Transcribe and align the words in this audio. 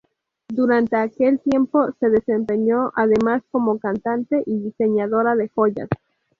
Durante 0.49 0.95
aquel 0.95 1.39
tiempo 1.39 1.91
se 1.99 2.09
desempeñó 2.09 2.91
además 2.95 3.43
como 3.51 3.77
cantante 3.77 4.41
y 4.47 4.57
diseñadora 4.57 5.35
de 5.35 5.47
joyas. 5.49 5.89